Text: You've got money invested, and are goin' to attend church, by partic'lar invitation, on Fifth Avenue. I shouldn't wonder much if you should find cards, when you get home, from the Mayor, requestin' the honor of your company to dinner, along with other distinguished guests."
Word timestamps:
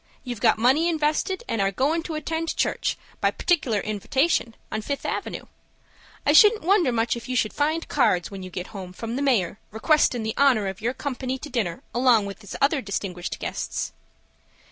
You've 0.23 0.41
got 0.41 0.57
money 0.57 0.89
invested, 0.89 1.43
and 1.47 1.61
are 1.61 1.69
goin' 1.71 2.01
to 2.01 2.15
attend 2.15 2.57
church, 2.57 2.97
by 3.19 3.29
partic'lar 3.29 3.81
invitation, 3.83 4.55
on 4.71 4.81
Fifth 4.81 5.05
Avenue. 5.05 5.45
I 6.25 6.33
shouldn't 6.33 6.63
wonder 6.63 6.91
much 6.91 7.15
if 7.15 7.29
you 7.29 7.35
should 7.35 7.53
find 7.53 7.87
cards, 7.87 8.31
when 8.31 8.41
you 8.41 8.49
get 8.49 8.73
home, 8.73 8.93
from 8.93 9.15
the 9.15 9.21
Mayor, 9.21 9.59
requestin' 9.69 10.23
the 10.23 10.33
honor 10.37 10.65
of 10.67 10.81
your 10.81 10.95
company 10.95 11.37
to 11.37 11.51
dinner, 11.51 11.83
along 11.93 12.25
with 12.25 12.43
other 12.59 12.81
distinguished 12.81 13.37
guests." 13.37 13.93